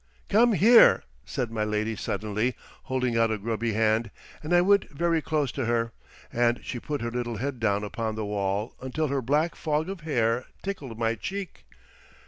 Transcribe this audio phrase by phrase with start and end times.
[0.29, 2.55] "Come here!" said my lady suddenly,
[2.85, 4.09] holding out a grubby hand;
[4.41, 5.91] and I went very close to her,
[6.33, 10.01] and she put her little head down upon the wall until her black fog of
[10.01, 11.65] hair tickled my cheek.